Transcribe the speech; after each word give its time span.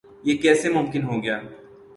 یہ 0.23 0.37
کیسے 0.37 0.69
ممکن 0.69 1.03
ہو 1.03 1.15
گا؟ 1.25 1.37